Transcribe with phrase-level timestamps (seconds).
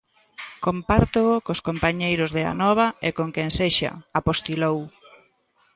[0.65, 4.77] "Compártoo cos compañeiros de Anova e con quen sexa", apostilou.